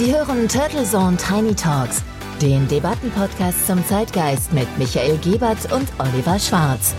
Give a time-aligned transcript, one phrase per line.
[0.00, 2.02] Sie hören Turtle Zone Tiny Talks,
[2.40, 6.94] den Debattenpodcast zum Zeitgeist mit Michael Gebert und Oliver Schwarz.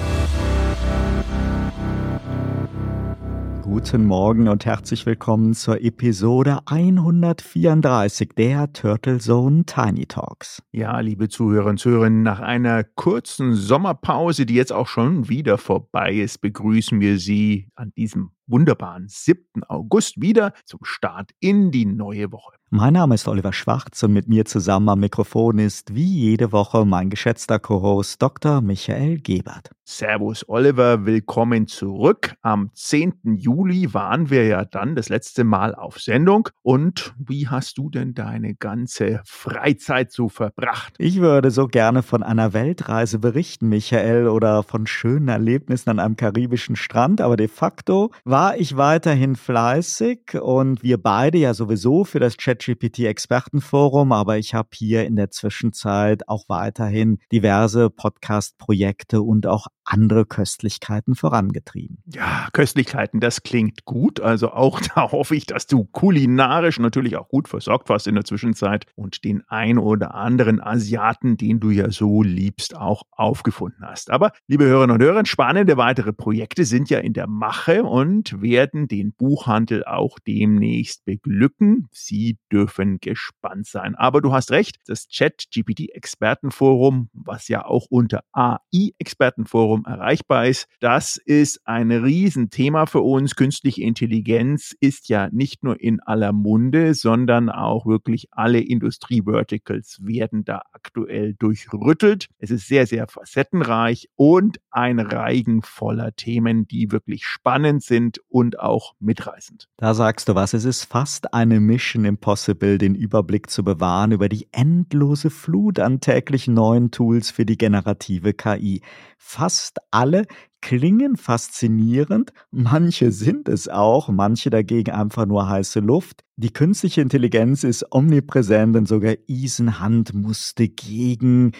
[3.63, 10.61] Guten Morgen und herzlich willkommen zur Episode 134 der Turtle Zone Tiny Talks.
[10.71, 16.13] Ja, liebe Zuhörer und Zuhörerinnen, nach einer kurzen Sommerpause, die jetzt auch schon wieder vorbei
[16.13, 19.63] ist, begrüßen wir Sie an diesem wunderbaren 7.
[19.67, 22.60] August wieder zum Start in die neue Woche.
[22.73, 26.85] Mein Name ist Oliver Schwarz und mit mir zusammen am Mikrofon ist wie jede Woche
[26.85, 28.61] mein geschätzter Co-Host Dr.
[28.61, 29.71] Michael Gebert.
[29.83, 32.33] Servus Oliver, willkommen zurück.
[32.41, 33.35] Am 10.
[33.35, 36.47] Juli waren wir ja dann das letzte Mal auf Sendung.
[36.61, 40.93] Und wie hast du denn deine ganze Freizeit so verbracht?
[40.97, 46.15] Ich würde so gerne von einer Weltreise berichten, Michael, oder von schönen Erlebnissen an einem
[46.15, 52.21] karibischen Strand, aber de facto war ich weiterhin fleißig und wir beide ja sowieso für
[52.21, 52.60] das ChatGPT
[53.05, 60.25] Expertenforum, aber ich habe hier in der Zwischenzeit auch weiterhin diverse Podcast-Projekte und auch andere
[60.25, 62.03] Köstlichkeiten vorangetrieben.
[62.05, 64.19] Ja, Köstlichkeiten, das klingt gut.
[64.19, 68.23] Also auch da hoffe ich, dass du kulinarisch natürlich auch gut versorgt warst in der
[68.23, 74.11] Zwischenzeit und den ein oder anderen Asiaten, den du ja so liebst, auch aufgefunden hast.
[74.11, 78.87] Aber liebe Hörerinnen und Hörer, spannende weitere Projekte sind ja in der Mache und werden
[78.87, 81.87] den Buchhandel auch demnächst beglücken.
[81.91, 83.95] Sie dürfen gespannt sein.
[83.95, 90.67] Aber du hast recht, das Chat-GPT-Expertenforum, was ja auch unter AI-Expertenforum Plattform erreichbar ist.
[90.79, 93.35] Das ist ein Riesenthema für uns.
[93.35, 100.43] Künstliche Intelligenz ist ja nicht nur in aller Munde, sondern auch wirklich alle Industrie-Verticals werden
[100.43, 102.27] da aktuell durchrüttelt.
[102.37, 108.59] Es ist sehr, sehr facettenreich und ein Reigen voller Themen, die wirklich spannend sind und
[108.59, 109.67] auch mitreißend.
[109.77, 110.53] Da sagst du was.
[110.53, 115.99] Es ist fast eine Mission Impossible, den Überblick zu bewahren über die endlose Flut an
[115.99, 118.81] täglichen neuen Tools für die generative KI.
[119.17, 119.60] Fast
[119.91, 120.25] alle
[120.61, 126.23] klingen faszinierend, manche sind es auch, manche dagegen einfach nur heiße Luft.
[126.37, 129.79] Die künstliche Intelligenz ist omnipräsent und sogar Ethan
[130.13, 131.51] musste gegen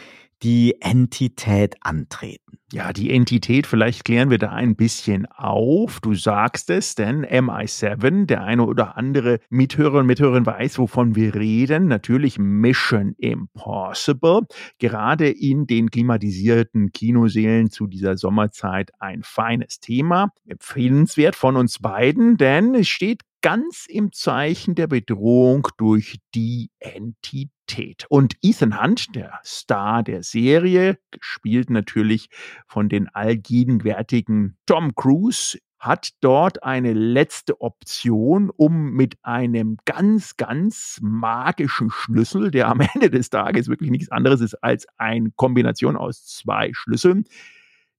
[0.44, 2.58] die Entität antreten.
[2.74, 6.00] Ja, die Entität, vielleicht klären wir da ein bisschen auf.
[6.00, 11.36] Du sagst es, denn MI7, der eine oder andere Mithörer und Mithörerin weiß, wovon wir
[11.36, 11.88] reden.
[11.90, 14.44] Natürlich Mission Impossible.
[14.80, 20.30] Gerade in den klimatisierten Kinoseelen zu dieser Sommerzeit ein feines Thema.
[20.48, 28.06] Empfehlenswert von uns beiden, denn es steht ganz im Zeichen der Bedrohung durch die Entität.
[28.10, 32.30] Und Ethan Hunt, der Star der Serie, gespielt natürlich
[32.68, 41.00] von den allgegenwärtigen Tom Cruise, hat dort eine letzte Option, um mit einem ganz, ganz
[41.02, 46.26] magischen Schlüssel, der am Ende des Tages wirklich nichts anderes ist als eine Kombination aus
[46.26, 47.26] zwei Schlüsseln,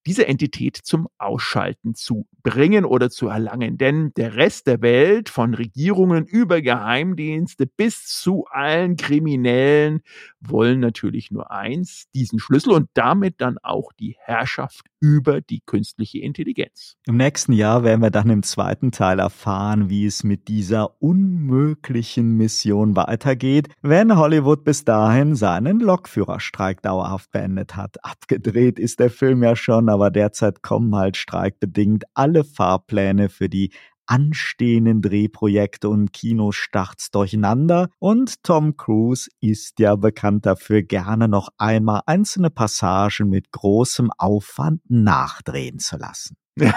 [0.06, 3.78] diese Entität zum Ausschalten zu bringen oder zu erlangen.
[3.78, 10.00] Denn der Rest der Welt, von Regierungen über Geheimdienste bis zu allen Kriminellen,
[10.40, 16.20] wollen natürlich nur eins, diesen Schlüssel und damit dann auch die Herrschaft über die künstliche
[16.20, 16.96] Intelligenz.
[17.06, 22.36] Im nächsten Jahr werden wir dann im zweiten Teil erfahren, wie es mit dieser unmöglichen
[22.36, 28.04] Mission weitergeht, wenn Hollywood bis dahin seinen Lokführerstreik dauerhaft beendet hat.
[28.04, 33.72] Abgedreht ist der Film ja schon, aber derzeit kommen halt streikbedingt alle Fahrpläne für die
[34.06, 42.02] anstehenden Drehprojekte und Kinostarts durcheinander und Tom Cruise ist ja bekannt dafür, gerne noch einmal
[42.06, 46.36] einzelne Passagen mit großem Aufwand nachdrehen zu lassen.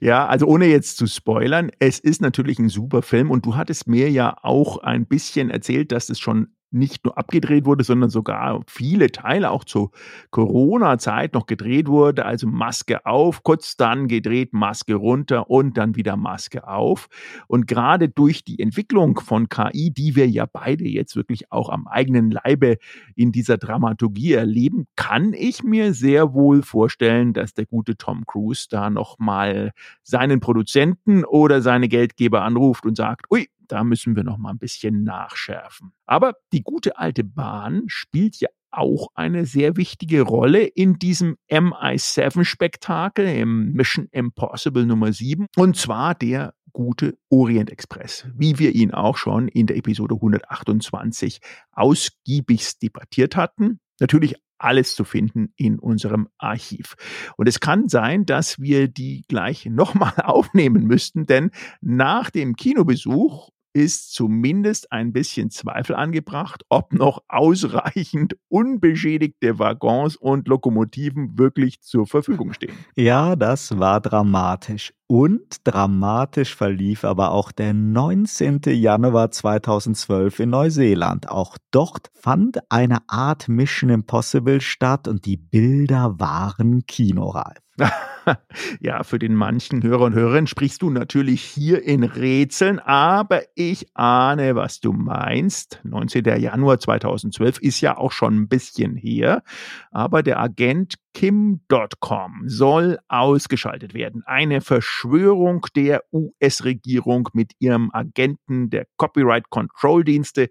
[0.00, 3.86] Ja, also ohne jetzt zu spoilern, es ist natürlich ein super Film und du hattest
[3.86, 8.62] mir ja auch ein bisschen erzählt, dass es schon nicht nur abgedreht wurde, sondern sogar
[8.66, 9.90] viele Teile auch zur
[10.30, 12.24] Corona-Zeit noch gedreht wurde.
[12.24, 17.08] Also Maske auf, kurz dann gedreht, Maske runter und dann wieder Maske auf.
[17.48, 21.86] Und gerade durch die Entwicklung von KI, die wir ja beide jetzt wirklich auch am
[21.86, 22.76] eigenen Leibe
[23.14, 28.66] in dieser Dramaturgie erleben, kann ich mir sehr wohl vorstellen, dass der gute Tom Cruise
[28.70, 29.72] da nochmal
[30.02, 34.58] seinen Produzenten oder seine Geldgeber anruft und sagt, ui, da müssen wir noch mal ein
[34.58, 35.92] bisschen nachschärfen.
[36.06, 43.26] Aber die gute alte Bahn spielt ja auch eine sehr wichtige Rolle in diesem MI7-Spektakel,
[43.26, 45.46] im Mission Impossible Nummer 7.
[45.56, 51.40] Und zwar der gute Orient Express, wie wir ihn auch schon in der Episode 128
[51.72, 53.80] ausgiebigst debattiert hatten.
[53.98, 56.94] Natürlich alles zu finden in unserem Archiv.
[57.36, 61.50] Und es kann sein, dass wir die gleich nochmal aufnehmen müssten, denn
[61.80, 70.48] nach dem Kinobesuch ist zumindest ein bisschen Zweifel angebracht, ob noch ausreichend unbeschädigte Waggons und
[70.48, 72.74] Lokomotiven wirklich zur Verfügung stehen.
[72.96, 74.92] Ja, das war dramatisch.
[75.06, 78.60] Und dramatisch verlief aber auch der 19.
[78.66, 81.28] Januar 2012 in Neuseeland.
[81.28, 87.58] Auch dort fand eine Art Mission Impossible statt und die Bilder waren kinoreif.
[88.80, 93.88] ja, für den manchen Hörer und Hörerinnen sprichst du natürlich hier in Rätseln, aber ich
[93.94, 95.80] ahne, was du meinst.
[95.84, 96.24] 19.
[96.40, 99.42] Januar 2012 ist ja auch schon ein bisschen her,
[99.90, 104.22] aber der Agent Kim.com soll ausgeschaltet werden.
[104.26, 110.48] Eine Verschwörung der US-Regierung mit ihrem Agenten der Copyright Control Dienste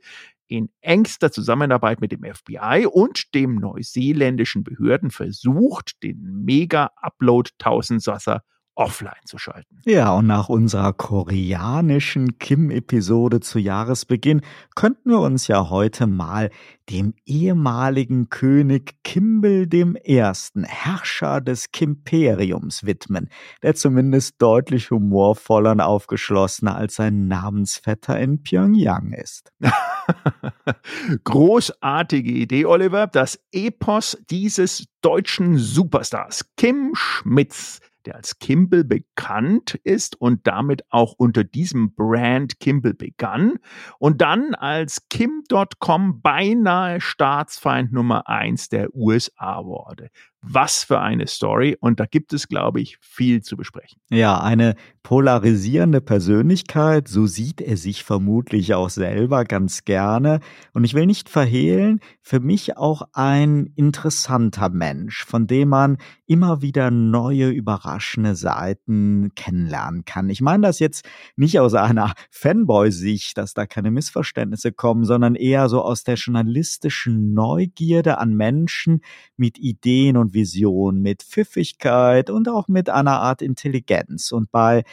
[0.50, 8.42] in engster Zusammenarbeit mit dem FBI und dem neuseeländischen Behörden versucht, den Mega-Upload-Tausendsasser
[8.80, 9.82] offline zu schalten.
[9.86, 14.42] Ja, und nach unserer koreanischen Kim-Episode zu Jahresbeginn
[14.74, 16.50] könnten wir uns ja heute mal
[16.90, 20.24] dem ehemaligen König Kimbel I.,
[20.64, 23.30] Herrscher des Kimperiums, widmen,
[23.62, 29.52] der zumindest deutlich humorvoller und aufgeschlossener als sein Namensvetter in Pyongyang ist.
[31.24, 33.08] Großartige Idee, Oliver.
[33.08, 41.14] Das Epos dieses deutschen Superstars, Kim Schmitz, der als Kimball bekannt ist und damit auch
[41.18, 43.60] unter diesem Brand Kimball begann
[44.00, 50.10] und dann als Kim.com beinahe Staatsfeind Nummer eins der USA wurde.
[50.42, 51.78] Was für eine Story.
[51.80, 54.00] Und da gibt es, glaube ich, viel zu besprechen.
[54.10, 60.40] Ja, eine polarisierende Persönlichkeit, so sieht er sich vermutlich auch selber ganz gerne.
[60.74, 66.62] Und ich will nicht verhehlen, für mich auch ein interessanter Mensch, von dem man immer
[66.62, 70.30] wieder neue, überraschende Seiten kennenlernen kann.
[70.30, 75.70] Ich meine das jetzt nicht aus einer Fanboy-Sicht, dass da keine Missverständnisse kommen, sondern eher
[75.70, 79.02] so aus der journalistischen Neugierde an Menschen
[79.38, 84.32] mit Ideen und und Vision, mit Pfiffigkeit und auch mit einer Art Intelligenz.
[84.32, 84.84] Und bei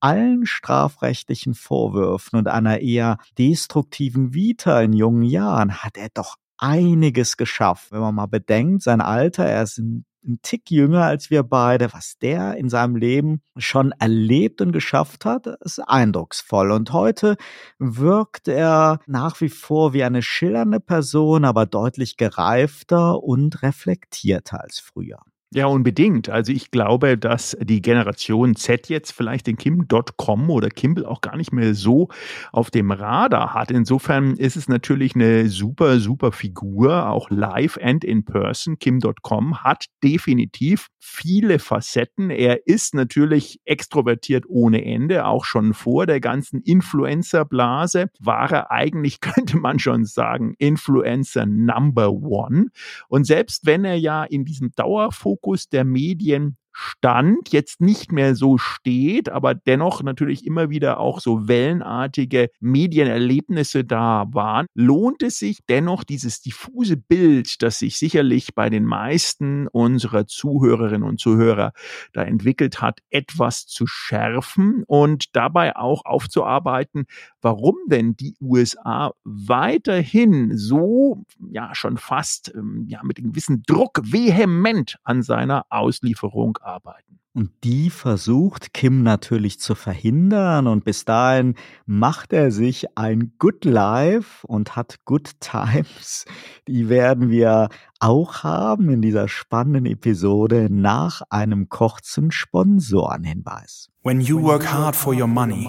[0.00, 7.36] allen strafrechtlichen Vorwürfen und einer eher destruktiven Vita in jungen Jahren hat er doch einiges
[7.36, 7.92] geschafft.
[7.92, 11.92] Wenn man mal bedenkt, sein Alter, er ist ein ein Tick jünger als wir beide.
[11.92, 16.70] Was der in seinem Leben schon erlebt und geschafft hat, ist eindrucksvoll.
[16.72, 17.36] Und heute
[17.78, 24.78] wirkt er nach wie vor wie eine schillernde Person, aber deutlich gereifter und reflektierter als
[24.78, 25.20] früher.
[25.54, 26.28] Ja, unbedingt.
[26.28, 31.36] Also ich glaube, dass die Generation Z jetzt vielleicht den Kim.com oder Kimball auch gar
[31.36, 32.08] nicht mehr so
[32.50, 33.70] auf dem Radar hat.
[33.70, 38.80] Insofern ist es natürlich eine super, super Figur, auch live and in person.
[38.80, 42.30] Kim.com hat definitiv viele Facetten.
[42.30, 49.20] Er ist natürlich extrovertiert ohne Ende, auch schon vor der ganzen Influencer-Blase war er eigentlich,
[49.20, 52.66] könnte man schon sagen, Influencer Number One.
[53.06, 58.34] Und selbst wenn er ja in diesem Dauerfokus Fokus der Medien stand, jetzt nicht mehr
[58.34, 65.38] so steht, aber dennoch natürlich immer wieder auch so wellenartige Medienerlebnisse da waren, lohnt es
[65.38, 71.72] sich dennoch dieses diffuse Bild, das sich sicherlich bei den meisten unserer Zuhörerinnen und Zuhörer
[72.12, 77.06] da entwickelt hat, etwas zu schärfen und dabei auch aufzuarbeiten,
[77.40, 84.00] warum denn die USA weiterhin so, ja, schon fast, ähm, ja, mit einem gewissen Druck
[84.02, 87.20] vehement an seiner Auslieferung arbeiten.
[87.36, 91.54] Und die versucht Kim natürlich zu verhindern und bis dahin
[91.84, 96.24] macht er sich ein Good Life und hat Good Times.
[96.66, 97.68] Die werden wir
[98.00, 103.90] auch haben in dieser spannenden Episode nach einem kurzen Sponsorenhinweis.
[104.02, 105.68] When you work hard for your money.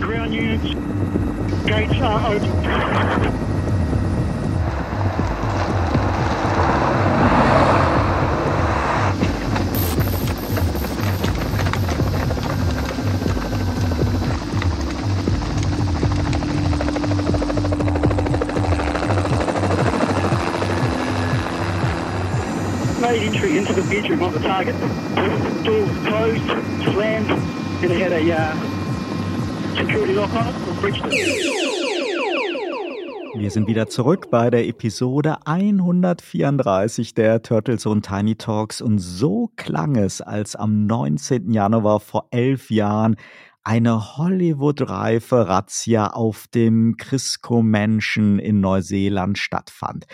[0.00, 0.74] Ground units,
[1.64, 3.47] gates are open.
[24.64, 25.64] Bedroom of the target.
[25.64, 26.46] Door closed,
[26.84, 27.30] slammed,
[27.82, 28.54] and it had a uh,
[29.76, 30.80] security lock on it.
[30.80, 31.68] Breached it.
[33.34, 39.50] Wir sind wieder zurück bei der Episode 134 der Turtles und Tiny Talks und so
[39.54, 41.52] klang es, als am 19.
[41.52, 43.14] Januar vor elf Jahren
[43.68, 50.06] eine Hollywood-reife Razzia auf dem Crisco Mansion in Neuseeland stattfand.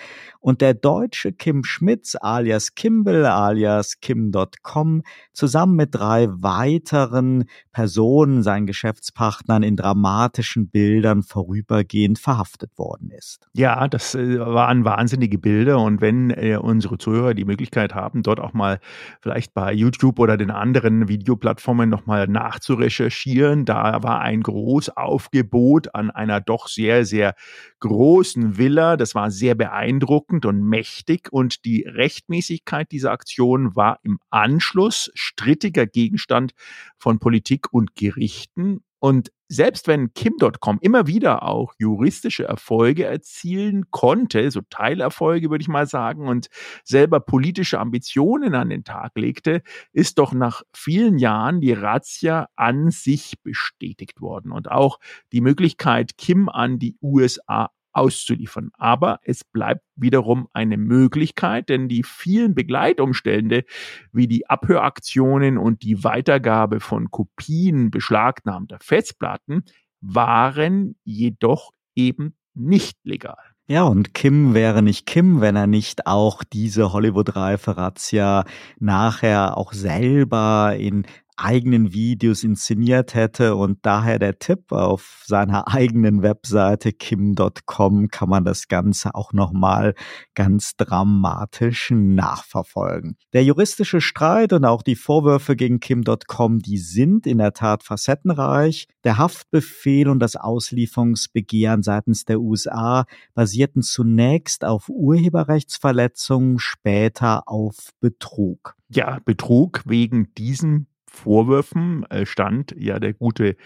[0.44, 5.00] Und der deutsche Kim Schmitz alias Kimball alias Kim.com
[5.32, 13.48] zusammen mit drei weiteren Personen, seinen Geschäftspartnern in dramatischen Bildern vorübergehend verhaftet worden ist.
[13.54, 18.38] Ja, das äh, waren wahnsinnige Bilder und wenn äh, unsere Zuhörer die Möglichkeit haben, dort
[18.38, 18.80] auch mal
[19.22, 26.42] vielleicht bei YouTube oder den anderen Videoplattformen nochmal nachzurecherchieren, da war ein Großaufgebot an einer
[26.42, 27.34] doch sehr, sehr
[27.80, 28.98] großen Villa.
[28.98, 35.86] Das war sehr beeindruckend und mächtig und die Rechtmäßigkeit dieser Aktion war im Anschluss strittiger
[35.86, 36.52] Gegenstand
[36.98, 38.82] von Politik und Gerichten.
[38.98, 45.68] Und selbst wenn Kim.com immer wieder auch juristische Erfolge erzielen konnte, so Teilerfolge würde ich
[45.68, 46.48] mal sagen, und
[46.82, 49.62] selber politische Ambitionen an den Tag legte,
[49.92, 54.98] ist doch nach vielen Jahren die Razzia an sich bestätigt worden und auch
[55.32, 58.70] die Möglichkeit, Kim an die USA auszuliefern.
[58.74, 63.64] Aber es bleibt wiederum eine Möglichkeit, denn die vielen Begleitumstände
[64.12, 69.64] wie die Abhöraktionen und die Weitergabe von Kopien beschlagnahmter Festplatten
[70.00, 73.54] waren jedoch eben nicht legal.
[73.66, 78.44] Ja, und Kim wäre nicht Kim, wenn er nicht auch diese Hollywood-reife Razzia
[78.78, 86.22] nachher auch selber in eigenen Videos inszeniert hätte und daher der Tipp auf seiner eigenen
[86.22, 89.94] Webseite kim.com kann man das Ganze auch nochmal
[90.34, 93.16] ganz dramatisch nachverfolgen.
[93.32, 98.86] Der juristische Streit und auch die Vorwürfe gegen kim.com, die sind in der Tat facettenreich.
[99.02, 108.76] Der Haftbefehl und das Auslieferungsbegehren seitens der USA basierten zunächst auf Urheberrechtsverletzungen, später auf Betrug.
[108.88, 113.56] Ja, Betrug wegen diesem Vorwürfen äh, stand ja der gute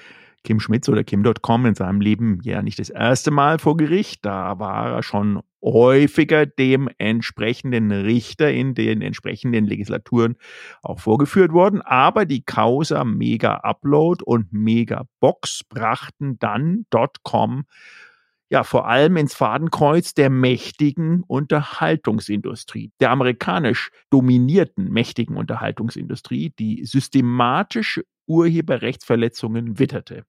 [0.44, 4.24] Kim Schmitz oder Kim.com in seinem Leben ja nicht das erste Mal vor Gericht.
[4.24, 10.36] Da war er schon häufiger dem entsprechenden Richter in den entsprechenden Legislaturen
[10.82, 11.82] auch vorgeführt worden.
[11.82, 16.86] Aber die Causa Mega Upload und Mega Box brachten dann
[17.24, 17.64] .com
[18.50, 28.00] ja vor allem ins Fadenkreuz der mächtigen Unterhaltungsindustrie, der amerikanisch dominierten mächtigen Unterhaltungsindustrie, die systematisch
[28.28, 30.24] Urheberrechtsverletzungen witterte.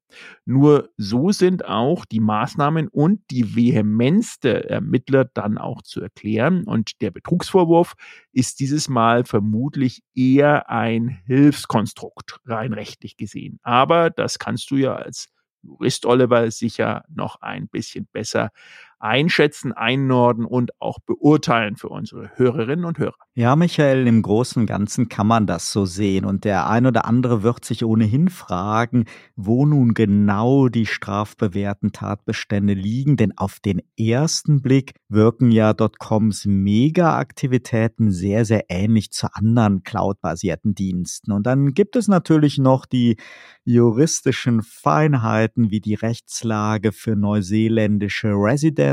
[0.45, 6.63] Nur so sind auch die Maßnahmen und die Vehemenz der Ermittler dann auch zu erklären.
[6.63, 7.95] Und der Betrugsvorwurf
[8.31, 13.59] ist dieses Mal vermutlich eher ein Hilfskonstrukt, rein rechtlich gesehen.
[13.63, 15.27] Aber das kannst du ja als
[15.63, 18.51] Jurist Oliver sicher noch ein bisschen besser
[18.99, 23.15] einschätzen, einnorden und auch beurteilen für unsere Hörerinnen und Hörer.
[23.33, 26.25] Ja, Michael, im Großen und Ganzen kann man das so sehen.
[26.25, 29.05] Und der ein oder andere wird sich ohnehin fragen,
[29.37, 33.15] wo nun genau die strafbewährten Tatbestände liegen.
[33.15, 40.75] Denn auf den ersten Blick wirken ja Dotcoms Mega-Aktivitäten sehr, sehr ähnlich zu anderen cloud-basierten
[40.75, 41.31] Diensten.
[41.31, 43.15] Und dann gibt es natürlich noch die
[43.63, 48.88] juristischen Feinheiten wie die Rechtslage für neuseeländische Residents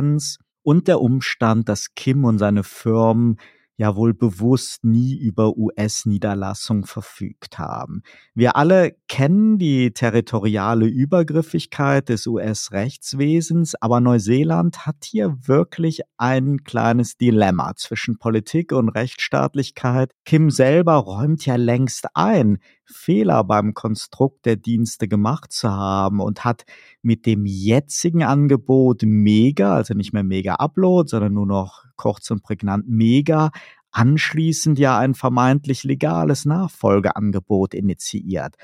[0.63, 3.37] und der Umstand, dass Kim und seine Firmen
[3.77, 8.03] ja wohl bewusst nie über US-Niederlassung verfügt haben.
[8.35, 17.17] Wir alle kennen die territoriale Übergriffigkeit des US-Rechtswesens, aber Neuseeland hat hier wirklich ein kleines
[17.17, 20.13] Dilemma zwischen Politik und Rechtsstaatlichkeit.
[20.25, 26.45] Kim selber räumt ja längst ein, Fehler beim Konstrukt der Dienste gemacht zu haben und
[26.45, 26.65] hat
[27.03, 32.43] mit dem jetzigen Angebot Mega, also nicht mehr Mega Upload, sondern nur noch kurz und
[32.43, 33.51] prägnant Mega,
[33.91, 38.57] anschließend ja ein vermeintlich legales Nachfolgeangebot initiiert.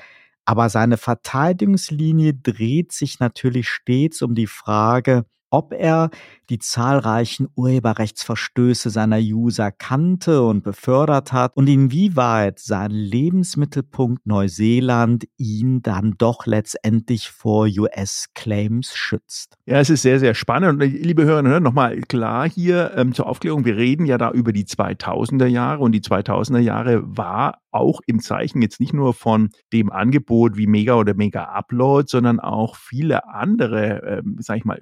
[0.45, 6.09] Aber seine Verteidigungslinie dreht sich natürlich stets um die Frage, ob er
[6.49, 15.81] die zahlreichen Urheberrechtsverstöße seiner User kannte und befördert hat und inwieweit sein Lebensmittelpunkt Neuseeland ihn
[15.83, 19.55] dann doch letztendlich vor US-Claims schützt.
[19.65, 20.81] Ja, es ist sehr, sehr spannend.
[20.81, 24.31] Und liebe Hörerinnen und Hörer, nochmal klar hier ähm, zur Aufklärung, wir reden ja da
[24.31, 29.13] über die 2000er Jahre und die 2000er Jahre war auch im Zeichen jetzt nicht nur
[29.13, 34.65] von dem Angebot wie Mega oder Mega Upload, sondern auch viele andere, ähm, sag ich
[34.65, 34.79] mal,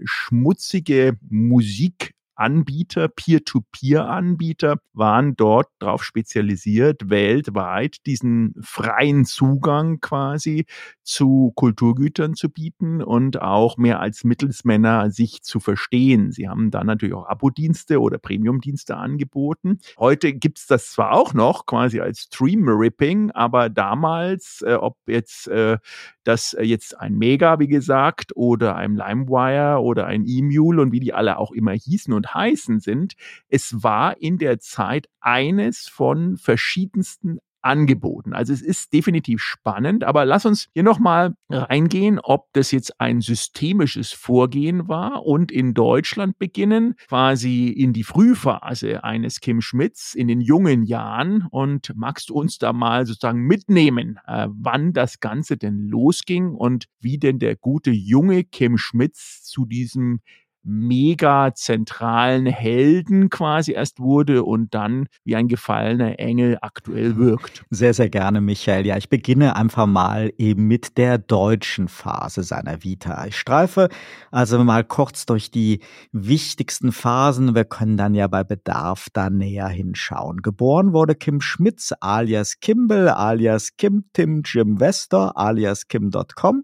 [0.62, 10.66] schmutzige Musik Anbieter, Peer-to-Peer-Anbieter, waren dort darauf spezialisiert, weltweit diesen freien Zugang quasi
[11.04, 16.32] zu Kulturgütern zu bieten und auch mehr als Mittelsmänner sich zu verstehen.
[16.32, 19.80] Sie haben dann natürlich auch Abo-Dienste oder Premium-Dienste angeboten.
[20.00, 25.48] Heute gibt es das zwar auch noch quasi als Stream-Ripping, aber damals, äh, ob jetzt
[25.48, 25.78] äh,
[26.24, 31.14] das jetzt ein Mega, wie gesagt, oder ein LimeWire oder ein E-Mule und wie die
[31.14, 33.14] alle auch immer hießen und heißen sind,
[33.50, 38.34] es war in der Zeit eines von verschiedensten angeboten.
[38.34, 43.22] Also es ist definitiv spannend, aber lass uns hier nochmal reingehen, ob das jetzt ein
[43.22, 50.28] systemisches Vorgehen war und in Deutschland beginnen, quasi in die Frühphase eines Kim Schmidts in
[50.28, 51.48] den jungen Jahren.
[51.52, 56.86] Und magst du uns da mal sozusagen mitnehmen, äh, wann das Ganze denn losging und
[57.00, 60.22] wie denn der gute junge Kim Schmitz zu diesem
[60.64, 67.64] mega zentralen Helden quasi erst wurde und dann wie ein gefallener Engel aktuell wirkt.
[67.70, 68.86] Sehr, sehr gerne, Michael.
[68.86, 73.26] Ja, ich beginne einfach mal eben mit der deutschen Phase seiner Vita.
[73.26, 73.90] Ich streife
[74.32, 77.56] also mal kurz durch die wichtigsten Phasen.
[77.56, 80.42] Wir können dann ja bei Bedarf da näher hinschauen.
[80.42, 86.64] Geboren wurde Kim Schmitz alias Kimball alias Kim Tim Jim Wester alias Kim.com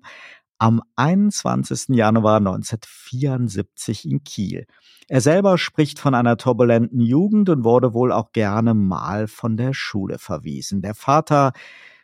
[0.59, 1.95] am 21.
[1.95, 4.65] Januar 1974 in Kiel.
[5.07, 9.73] Er selber spricht von einer turbulenten Jugend und wurde wohl auch gerne mal von der
[9.73, 10.81] Schule verwiesen.
[10.81, 11.53] Der Vater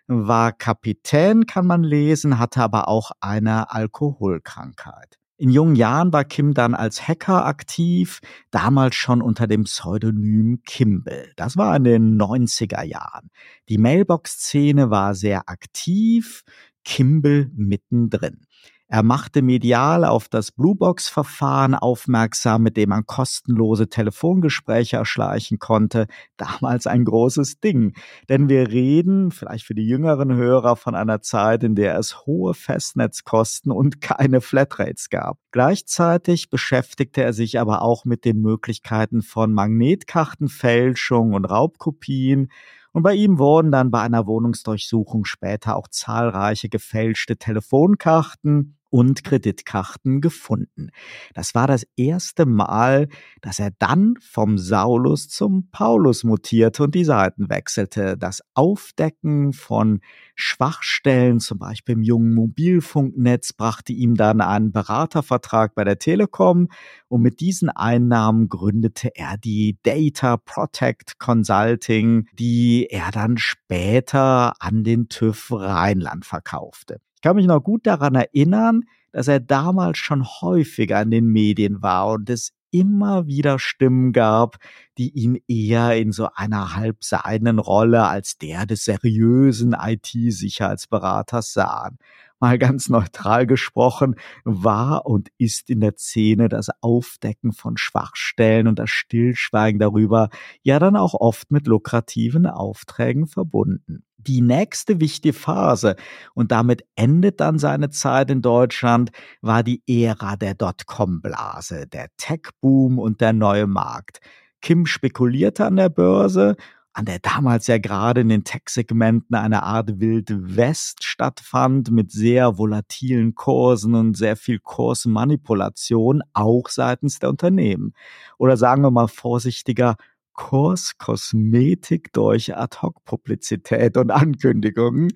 [0.07, 5.17] war Kapitän, kann man lesen, hatte aber auch eine Alkoholkrankheit.
[5.37, 8.19] In jungen Jahren war Kim dann als Hacker aktiv,
[8.51, 11.33] damals schon unter dem Pseudonym Kimball.
[11.35, 13.29] Das war in den 90er Jahren.
[13.67, 16.43] Die Mailbox-Szene war sehr aktiv.
[16.83, 18.45] Kimball mittendrin.
[18.93, 26.05] Er machte medial auf das Bluebox-Verfahren aufmerksam, mit dem man kostenlose Telefongespräche erschleichen konnte.
[26.37, 27.95] Damals ein großes Ding.
[28.29, 32.53] Denn wir reden, vielleicht für die jüngeren Hörer, von einer Zeit, in der es hohe
[32.53, 35.39] Festnetzkosten und keine Flatrates gab.
[35.51, 42.49] Gleichzeitig beschäftigte er sich aber auch mit den Möglichkeiten von Magnetkartenfälschung und Raubkopien
[42.93, 50.21] und bei ihm wurden dann bei einer Wohnungsdurchsuchung später auch zahlreiche gefälschte Telefonkarten und Kreditkarten
[50.21, 50.91] gefunden.
[51.33, 53.07] Das war das erste Mal,
[53.41, 58.19] dass er dann vom Saulus zum Paulus mutierte und die Seiten wechselte.
[58.19, 60.01] Das Aufdecken von
[60.35, 66.69] Schwachstellen, zum Beispiel im jungen Mobilfunknetz, brachte ihm dann einen Beratervertrag bei der Telekom
[67.07, 74.83] und mit diesen Einnahmen gründete er die Data Protect Consulting, die er dann später an
[74.83, 78.83] den TÜV Rheinland verkaufte kann mich noch gut daran erinnern,
[79.13, 84.57] dass er damals schon häufiger in den Medien war und es immer wieder Stimmen gab,
[84.97, 91.97] die ihn eher in so einer halbseidenen Rolle als der des seriösen IT-Sicherheitsberaters sahen.
[92.43, 98.79] Mal ganz neutral gesprochen, war und ist in der Szene das Aufdecken von Schwachstellen und
[98.79, 100.27] das Stillschweigen darüber
[100.61, 105.95] ja dann auch oft mit lukrativen Aufträgen verbunden die nächste wichtige Phase
[106.33, 112.99] und damit endet dann seine Zeit in Deutschland, war die Ära der Dotcom-Blase, der Tech-Boom
[112.99, 114.19] und der neue Markt.
[114.61, 116.55] Kim spekulierte an der Börse,
[116.93, 122.57] an der damals ja gerade in den Tech-Segmenten eine Art Wild West stattfand mit sehr
[122.57, 127.93] volatilen Kursen und sehr viel Kursmanipulation, auch seitens der Unternehmen.
[128.37, 129.95] Oder sagen wir mal vorsichtiger,
[130.33, 135.11] Kurs Kosmetik durch Ad-Hoc-Publizität und Ankündigungen.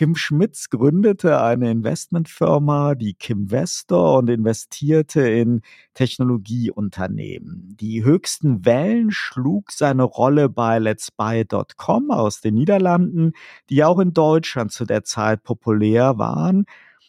[0.00, 5.60] Kim Schmitz gründete eine Investmentfirma, die Kimvestor, und investierte in
[5.92, 7.76] Technologieunternehmen.
[7.78, 13.32] Die höchsten Wellen schlug seine Rolle bei Let's Buy.com aus den Niederlanden,
[13.68, 16.64] die auch in Deutschland zu der Zeit populär waren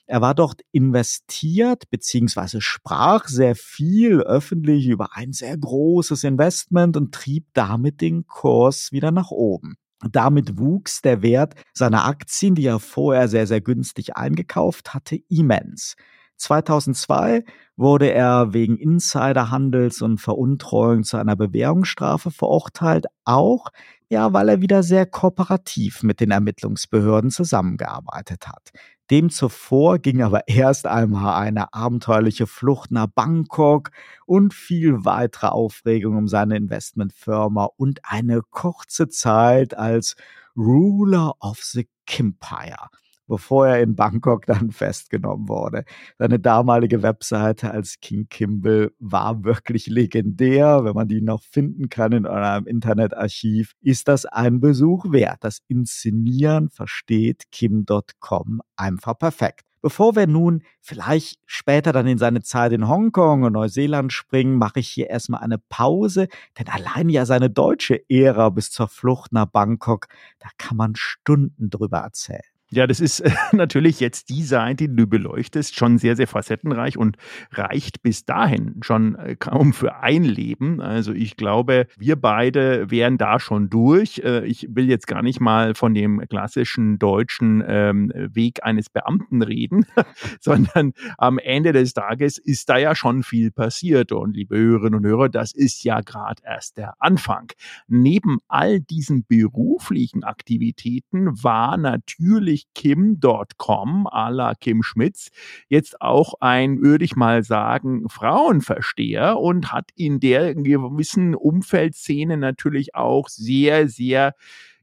[0.06, 7.14] er war dort investiert, beziehungsweise sprach sehr viel öffentlich über ein sehr großes Investment und
[7.14, 9.78] trieb damit den Kurs wieder nach oben.
[10.10, 15.96] Damit wuchs der Wert seiner Aktien, die er vorher sehr, sehr günstig eingekauft hatte, immens.
[16.38, 17.44] 2002
[17.76, 23.68] wurde er wegen Insiderhandels und Veruntreuung zu einer Bewährungsstrafe verurteilt, auch
[24.10, 28.72] ja, weil er wieder sehr kooperativ mit den Ermittlungsbehörden zusammengearbeitet hat.
[29.12, 33.92] Dem zuvor ging aber erst einmal eine abenteuerliche Flucht nach Bangkok
[34.26, 40.16] und viel weitere Aufregung um seine Investmentfirma und eine kurze Zeit als
[40.56, 42.90] Ruler of the Kimpire
[43.32, 45.86] bevor er in Bangkok dann festgenommen wurde.
[46.20, 50.84] Seine damalige Webseite als King Kimball war wirklich legendär.
[50.84, 55.38] Wenn man die noch finden kann in einem Internetarchiv, ist das ein Besuch wert.
[55.46, 59.62] Das Inszenieren versteht Kim.com einfach perfekt.
[59.82, 64.82] Bevor wir nun vielleicht später dann in seine Zeit in Hongkong und Neuseeland springen, mache
[64.82, 66.28] ich hier erstmal eine Pause,
[66.60, 70.08] denn allein ja seine deutsche Ära bis zur Flucht nach Bangkok,
[70.40, 72.42] da kann man Stunden drüber erzählen.
[72.74, 76.98] Ja, das ist äh, natürlich jetzt die Seite, die du beleuchtest, schon sehr, sehr facettenreich
[76.98, 77.18] und
[77.52, 80.80] reicht bis dahin schon äh, kaum für ein Leben.
[80.80, 84.22] Also ich glaube, wir beide wären da schon durch.
[84.24, 89.42] Äh, ich will jetzt gar nicht mal von dem klassischen deutschen ähm, Weg eines Beamten
[89.42, 89.86] reden,
[90.40, 94.14] sondern am Ende des Tages ist da ja schon viel passiert.
[94.14, 97.52] Und liebe Hörerinnen und Hörer, das ist ja gerade erst der Anfang.
[97.90, 105.30] Neben all diesen beruflichen Aktivitäten war natürlich natürlich Kim.com à la Kim Schmitz
[105.70, 112.96] jetzt auch ein, würde ich mal sagen, Frauenversteher und hat in der gewissen Umfeldszene natürlich
[112.96, 114.36] auch sehr, sehr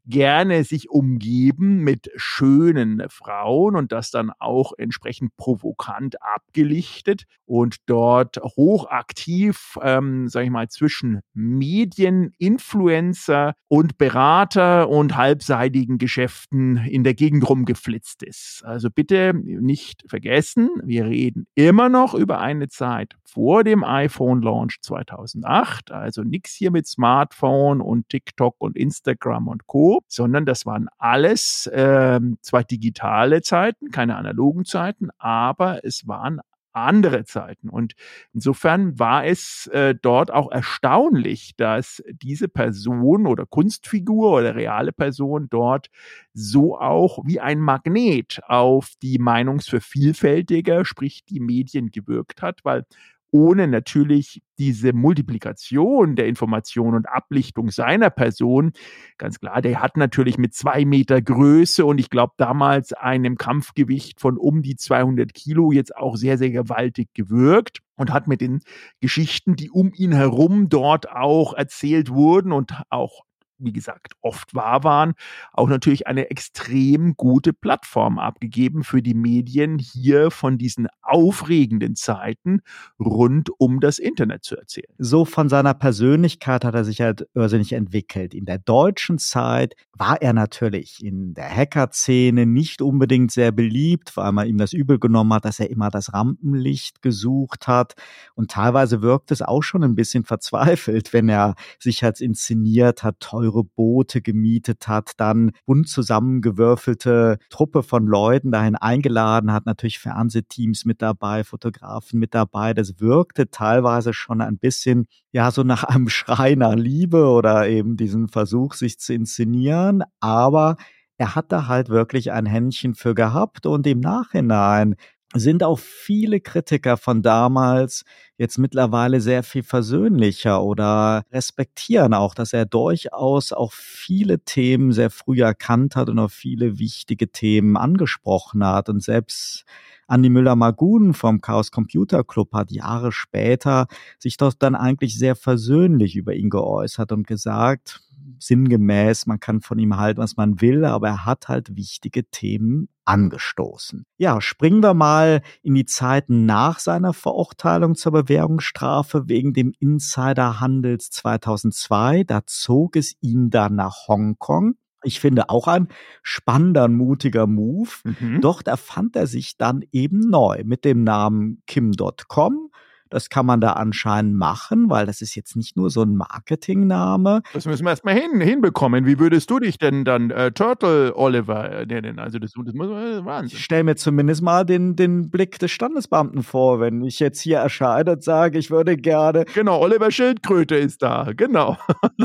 [0.08, 8.38] gerne sich umgeben mit schönen Frauen und das dann auch entsprechend provokant abgelichtet und dort
[8.38, 17.14] hochaktiv, ähm, sage ich mal, zwischen Medien, Influencer und Berater und halbseitigen Geschäften in der
[17.14, 18.62] Gegend rumgeflitzt ist.
[18.64, 25.90] Also bitte nicht vergessen, wir reden immer noch über eine Zeit vor dem iPhone-Launch 2008,
[25.90, 31.66] also nichts hier mit Smartphone und TikTok und Instagram und Co sondern das waren alles
[31.66, 36.40] äh, zwar digitale Zeiten, keine analogen Zeiten, aber es waren
[36.72, 37.68] andere Zeiten.
[37.68, 37.94] Und
[38.32, 45.48] insofern war es äh, dort auch erstaunlich, dass diese Person oder Kunstfigur oder reale Person
[45.50, 45.88] dort
[46.32, 52.84] so auch wie ein Magnet auf die Meinungsvervielfältiger, sprich die Medien gewirkt hat, weil
[53.30, 58.72] ohne natürlich diese Multiplikation der Information und Ablichtung seiner Person,
[59.18, 64.20] ganz klar, der hat natürlich mit zwei Meter Größe und ich glaube damals einem Kampfgewicht
[64.20, 68.60] von um die 200 Kilo jetzt auch sehr, sehr gewaltig gewirkt und hat mit den
[69.00, 73.24] Geschichten, die um ihn herum dort auch erzählt wurden und auch
[73.58, 75.14] wie gesagt, oft wahr waren,
[75.52, 82.60] auch natürlich eine extrem gute Plattform abgegeben für die Medien, hier von diesen aufregenden Zeiten
[83.00, 84.92] rund um das Internet zu erzählen.
[84.98, 88.34] So von seiner Persönlichkeit hat er sich halt irrsinnig entwickelt.
[88.34, 94.32] In der deutschen Zeit war er natürlich in der Hacker-Szene nicht unbedingt sehr beliebt, weil
[94.32, 97.94] man ihm das übel genommen hat, dass er immer das Rampenlicht gesucht hat.
[98.34, 103.16] Und teilweise wirkt es auch schon ein bisschen verzweifelt, wenn er sich als inszeniert hat,
[103.20, 109.98] toll teure Boote gemietet hat, dann bunt zusammengewürfelte Truppe von Leuten dahin eingeladen hat, natürlich
[109.98, 112.74] Fernsehteams mit dabei, Fotografen mit dabei.
[112.74, 117.96] Das wirkte teilweise schon ein bisschen, ja, so nach einem Schrei nach Liebe oder eben
[117.96, 120.02] diesen Versuch, sich zu inszenieren.
[120.20, 120.76] Aber
[121.16, 124.94] er hat da halt wirklich ein Händchen für gehabt und im Nachhinein
[125.34, 128.04] sind auch viele Kritiker von damals
[128.38, 135.10] jetzt mittlerweile sehr viel versöhnlicher oder respektieren auch, dass er durchaus auch viele Themen sehr
[135.10, 138.88] früh erkannt hat und auch viele wichtige Themen angesprochen hat.
[138.88, 139.64] Und selbst
[140.06, 143.86] Andi Müller-Magun vom Chaos Computer Club hat Jahre später
[144.18, 148.00] sich doch dann eigentlich sehr versöhnlich über ihn geäußert und gesagt,
[148.38, 152.88] sinngemäß, man kann von ihm halten, was man will, aber er hat halt wichtige Themen
[153.08, 154.04] angestoßen.
[154.18, 161.10] Ja, springen wir mal in die Zeiten nach seiner Verurteilung zur Bewährungsstrafe wegen dem Insiderhandels
[161.10, 162.24] 2002.
[162.24, 164.74] Da zog es ihn dann nach Hongkong.
[165.04, 165.88] Ich finde auch ein
[166.22, 167.90] spannender, mutiger Move.
[168.04, 168.40] Mhm.
[168.42, 172.70] Doch da fand er sich dann eben neu mit dem Namen Kim.com
[173.10, 177.42] das kann man da anscheinend machen, weil das ist jetzt nicht nur so ein Marketingname.
[177.52, 179.06] Das müssen wir erstmal hin, hinbekommen.
[179.06, 182.18] Wie würdest du dich denn dann äh, Turtle Oliver äh, nennen?
[182.18, 183.56] Also das, das muss äh, Wahnsinn.
[183.56, 187.58] Ich stelle mir zumindest mal den, den Blick des Standesbeamten vor, wenn ich jetzt hier
[187.58, 189.44] erscheine und sage, ich würde gerne.
[189.54, 191.76] Genau, Oliver Schildkröte ist da, genau.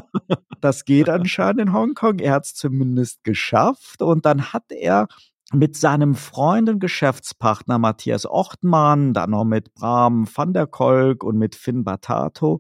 [0.61, 2.19] das geht anscheinend in Hongkong.
[2.19, 5.07] Er hat es zumindest geschafft und dann hat er
[5.53, 11.37] mit seinem Freund und Geschäftspartner Matthias Ochtmann, dann noch mit Bram van der Kolk und
[11.37, 12.59] mit Finn Batato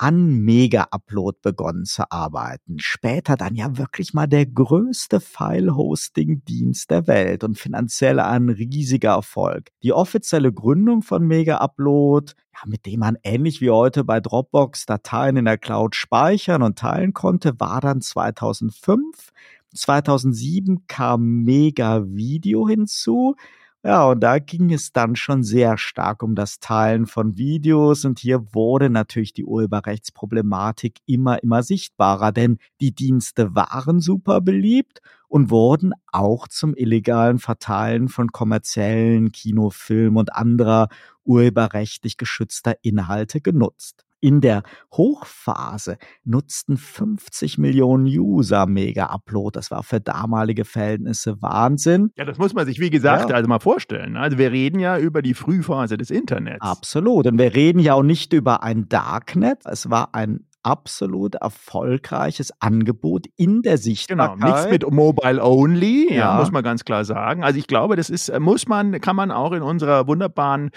[0.00, 2.78] an Mega-Upload begonnen zu arbeiten.
[2.78, 9.68] Später dann ja wirklich mal der größte File-Hosting-Dienst der Welt und finanziell ein riesiger Erfolg.
[9.82, 15.36] Die offizielle Gründung von Mega-Upload, ja, mit dem man ähnlich wie heute bei Dropbox Dateien
[15.36, 19.32] in der Cloud speichern und teilen konnte, war dann 2005
[19.74, 23.36] 2007 kam Mega Video hinzu.
[23.82, 28.18] Ja, und da ging es dann schon sehr stark um das Teilen von Videos und
[28.18, 35.50] hier wurde natürlich die Urheberrechtsproblematik immer, immer sichtbarer, denn die Dienste waren super beliebt und
[35.50, 40.88] wurden auch zum illegalen Verteilen von kommerziellen Kinofilmen und anderer
[41.24, 44.04] urheberrechtlich geschützter Inhalte genutzt.
[44.20, 49.56] In der Hochphase nutzten 50 Millionen User Mega Upload.
[49.56, 52.10] Das war für damalige Verhältnisse Wahnsinn.
[52.16, 53.36] Ja, das muss man sich, wie gesagt, ja.
[53.36, 54.16] also mal vorstellen.
[54.16, 56.60] Also wir reden ja über die Frühphase des Internets.
[56.60, 57.26] Absolut.
[57.26, 59.62] Und wir reden ja auch nicht über ein Darknet.
[59.64, 64.38] Es war ein absolut erfolgreiches Angebot in der Sichtbarkeit.
[64.38, 66.14] Genau, nichts mit Mobile Only, ja.
[66.14, 66.38] ja.
[66.38, 67.42] muss man ganz klar sagen.
[67.42, 70.70] Also ich glaube, das ist, muss man, kann man auch in unserer wunderbaren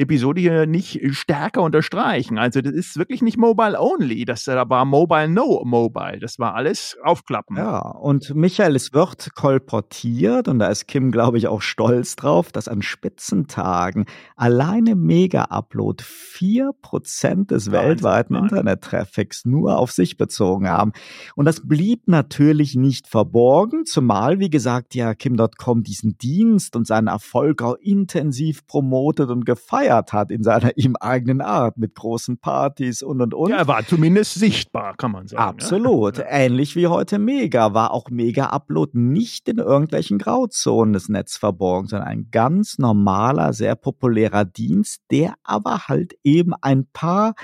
[0.00, 2.38] Episode hier nicht stärker unterstreichen.
[2.38, 6.54] Also das ist wirklich nicht Mobile Only, das da war Mobile No Mobile, das war
[6.54, 7.56] alles aufklappen.
[7.56, 12.50] Ja, und Michael, es wird kolportiert und da ist Kim, glaube ich, auch stolz drauf,
[12.50, 20.92] dass an Spitzentagen alleine Mega-Upload 4% des weltweiten Internet-Traffics nur auf sich bezogen haben.
[21.36, 27.08] Und das blieb natürlich nicht verborgen, zumal, wie gesagt, ja Kim.com diesen Dienst und seinen
[27.08, 32.38] Erfolg auch intensiv promotet und gefeiert gefeiert hat in seiner ihm eigenen Art mit großen
[32.38, 33.50] Partys und und und.
[33.50, 35.42] Ja, er war zumindest sichtbar, kann man sagen.
[35.42, 36.18] Absolut.
[36.18, 36.24] Ja.
[36.28, 41.88] Ähnlich wie heute Mega war auch Mega Upload nicht in irgendwelchen Grauzonen des Netzes verborgen,
[41.88, 47.34] sondern ein ganz normaler, sehr populärer Dienst, der aber halt eben ein paar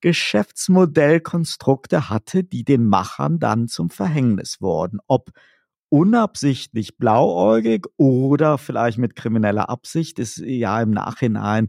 [0.00, 4.98] Geschäftsmodellkonstrukte hatte, die den Machern dann zum Verhängnis wurden.
[5.06, 5.30] Ob
[5.90, 11.68] unabsichtlich blauäugig oder vielleicht mit krimineller Absicht ist ja im Nachhinein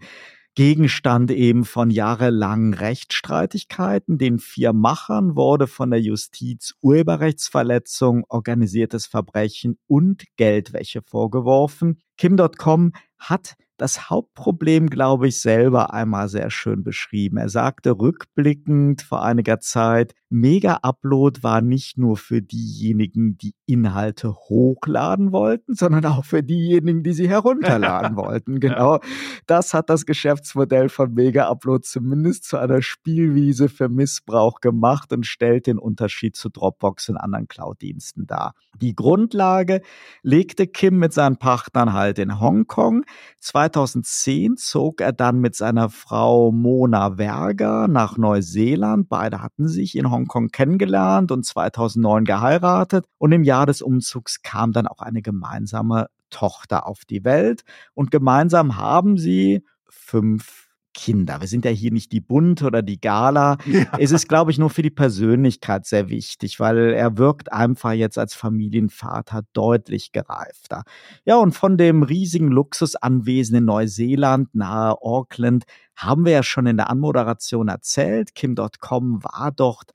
[0.53, 4.17] Gegenstand eben von jahrelangen Rechtsstreitigkeiten.
[4.17, 12.01] Den vier Machern wurde von der Justiz Urheberrechtsverletzung, organisiertes Verbrechen und Geldwäsche vorgeworfen.
[12.17, 17.37] Kim.com hat das Hauptproblem, glaube ich, selber einmal sehr schön beschrieben.
[17.37, 24.33] Er sagte rückblickend vor einiger Zeit, Mega Upload war nicht nur für diejenigen, die Inhalte
[24.33, 28.61] hochladen wollten, sondern auch für diejenigen, die sie herunterladen wollten.
[28.61, 29.01] Genau
[29.45, 35.25] das hat das Geschäftsmodell von Mega Upload zumindest zu einer Spielwiese für Missbrauch gemacht und
[35.25, 38.53] stellt den Unterschied zu Dropbox und anderen Cloud-Diensten dar.
[38.79, 39.81] Die Grundlage
[40.23, 43.03] legte Kim mit seinen Partnern halt in Hongkong.
[43.41, 49.09] 2010 zog er dann mit seiner Frau Mona Werger nach Neuseeland.
[49.09, 53.05] Beide hatten sich in Hongkong kennengelernt und 2009 geheiratet.
[53.17, 57.63] Und im Jahr des Umzugs kam dann auch eine gemeinsame Tochter auf die Welt.
[57.93, 61.39] Und gemeinsam haben sie fünf Kinder.
[61.39, 63.57] Wir sind ja hier nicht die Bund oder die Gala.
[63.65, 63.85] Ja.
[63.97, 68.17] Es ist, glaube ich, nur für die Persönlichkeit sehr wichtig, weil er wirkt einfach jetzt
[68.17, 70.83] als Familienvater deutlich gereifter.
[71.23, 75.63] Ja, und von dem riesigen Luxusanwesen in Neuseeland nahe Auckland
[75.95, 78.35] haben wir ja schon in der Anmoderation erzählt.
[78.35, 79.91] Kim.com war dort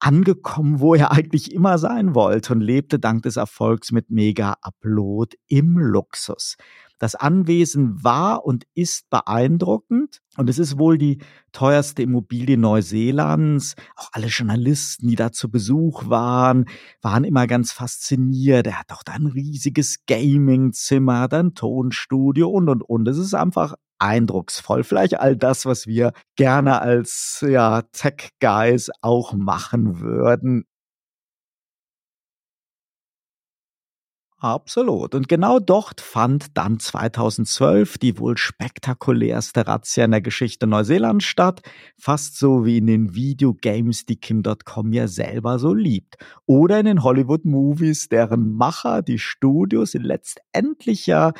[0.00, 5.36] angekommen, wo er eigentlich immer sein wollte und lebte dank des Erfolgs mit Mega Upload
[5.48, 6.56] im Luxus.
[6.98, 11.18] Das Anwesen war und ist beeindruckend und es ist wohl die
[11.52, 13.76] teuerste Immobilie Neuseelands.
[13.94, 16.64] Auch alle Journalisten, die da zu Besuch waren,
[17.00, 18.66] waren immer ganz fasziniert.
[18.66, 23.06] Er hat auch da ein riesiges Gaming-Zimmer, ein Tonstudio und und und.
[23.06, 24.84] Es ist einfach eindrucksvoll.
[24.84, 30.64] Vielleicht all das, was wir gerne als ja, Tech-Guys auch machen würden.
[34.40, 35.16] Absolut.
[35.16, 41.62] Und genau dort fand dann 2012 die wohl spektakulärste Razzia in der Geschichte Neuseelands statt,
[41.96, 46.18] fast so wie in den Videogames, die Kim.com ja selber so liebt.
[46.46, 51.32] Oder in den Hollywood-Movies, deren Macher die Studios letztendlich ja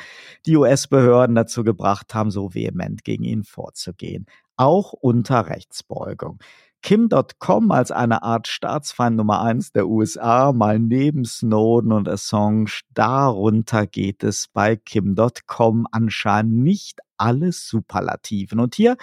[0.45, 4.25] die US-Behörden dazu gebracht haben, so vehement gegen ihn vorzugehen.
[4.57, 6.39] Auch unter Rechtsbeugung.
[6.81, 12.81] Kim.com als eine Art Staatsfeind Nummer eins der USA, mal neben Snowden und Assange.
[12.93, 18.59] Darunter geht es bei Kim.com anscheinend nicht alles Superlativen.
[18.59, 18.95] Und hier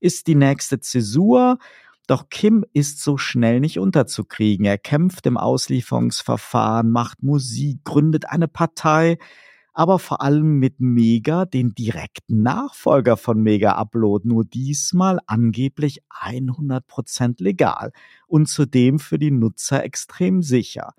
[0.00, 1.58] ist die nächste Zäsur.
[2.06, 4.66] Doch Kim ist so schnell nicht unterzukriegen.
[4.66, 9.18] Er kämpft im Auslieferungsverfahren, macht Musik, gründet eine Partei
[9.72, 17.42] aber vor allem mit Mega, den direkten Nachfolger von Mega Upload, nur diesmal angeblich 100%
[17.42, 17.92] legal
[18.26, 20.94] und zudem für die Nutzer extrem sicher.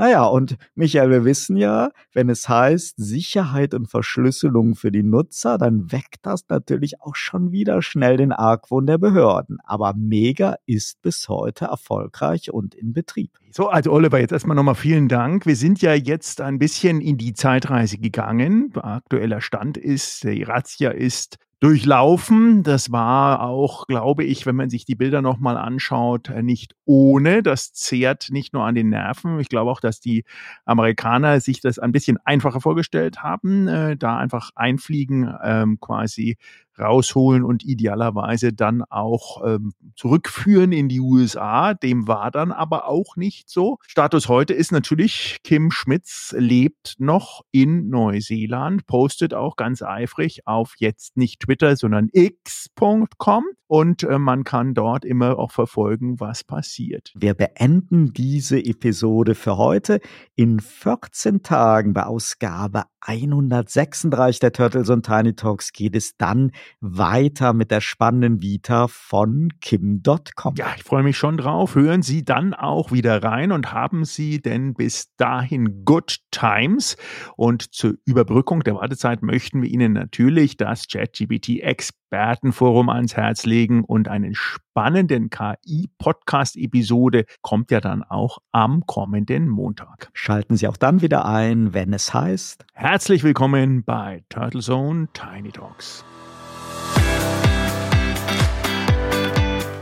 [0.00, 5.58] Naja, und Michael, wir wissen ja, wenn es heißt Sicherheit und Verschlüsselung für die Nutzer,
[5.58, 9.58] dann weckt das natürlich auch schon wieder schnell den Argwohn der Behörden.
[9.64, 13.32] Aber Mega ist bis heute erfolgreich und in Betrieb.
[13.50, 15.46] So, also Oliver, jetzt erstmal nochmal vielen Dank.
[15.46, 18.72] Wir sind ja jetzt ein bisschen in die Zeitreise gegangen.
[18.76, 22.62] Aktueller Stand ist, die Razzia ist durchlaufen.
[22.62, 27.42] Das war auch, glaube ich, wenn man sich die Bilder nochmal anschaut, nicht ohne.
[27.42, 29.40] Das zehrt nicht nur an den Nerven.
[29.40, 30.24] Ich glaube auch, dass die
[30.64, 36.36] Amerikaner sich das ein bisschen einfacher vorgestellt haben, äh, da einfach einfliegen, ähm, quasi
[36.78, 41.74] rausholen und idealerweise dann auch ähm, zurückführen in die USA.
[41.74, 43.78] Dem war dann aber auch nicht so.
[43.86, 50.74] Status heute ist natürlich, Kim Schmitz lebt noch in Neuseeland, postet auch ganz eifrig auf
[50.78, 57.12] jetzt nicht Twitter, sondern x.com und äh, man kann dort immer auch verfolgen, was passiert.
[57.14, 60.00] Wir beenden diese Episode für heute.
[60.34, 67.52] In 14 Tagen bei Ausgabe 136 der Turtles und Tiny Talks geht es dann weiter
[67.52, 70.54] mit der spannenden Vita von Kim.com.
[70.56, 71.74] Ja, ich freue mich schon drauf.
[71.74, 76.96] Hören Sie dann auch wieder rein und haben Sie denn bis dahin Good Times.
[77.36, 83.84] Und zur Überbrückung der Wartezeit möchten wir Ihnen natürlich das ChatGPT Expertenforum ans Herz legen
[83.84, 90.10] und einen spannenden KI-Podcast-Episode kommt ja dann auch am kommenden Montag.
[90.12, 92.64] Schalten Sie auch dann wieder ein, wenn es heißt.
[92.74, 96.04] Herzlich willkommen bei Turtle Zone Tiny Talks.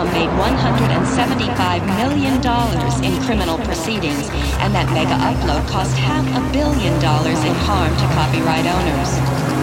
[0.00, 2.40] Made $175 million
[3.04, 8.06] in criminal proceedings and that Mega Upload cost half a billion dollars in harm to
[8.16, 9.60] copyright owners.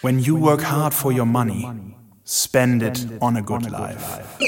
[0.00, 1.68] When you work hard for your money,
[2.22, 4.38] spend it on a good life.